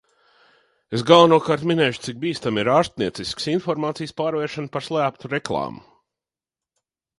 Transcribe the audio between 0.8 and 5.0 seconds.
Es galvenokārt minēšu, cik bīstama ir ārstnieciskas informācijas pārvēršana par